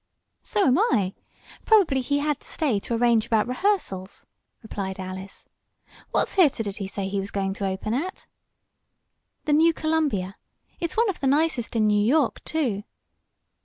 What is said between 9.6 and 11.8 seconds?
Columbia. It's one of the nicest